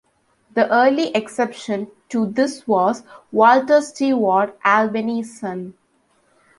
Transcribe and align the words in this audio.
The 0.55 0.67
early 0.73 1.11
exception 1.13 1.91
to 2.09 2.25
this 2.25 2.65
was 2.67 3.03
Walter 3.31 3.81
Stewart, 3.81 4.57
Albany's 4.65 5.39
son. 5.39 5.75